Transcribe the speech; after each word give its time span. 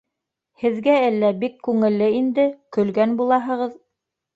—Һеҙгә 0.63 0.95
әллә 1.09 1.29
бик 1.45 1.61
күңелле 1.69 2.11
инде, 2.23 2.49
көлгән 2.79 3.19
булаһығыҙ. 3.23 3.83